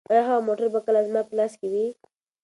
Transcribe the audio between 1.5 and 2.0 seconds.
کې وي؟